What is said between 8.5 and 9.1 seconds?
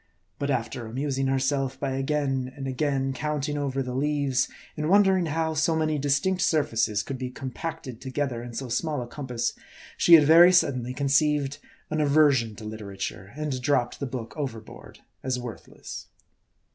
so small a